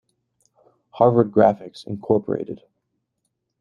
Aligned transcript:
Harvard 0.93 1.29
Graphics, 1.31 1.87
Inc. 1.87 2.01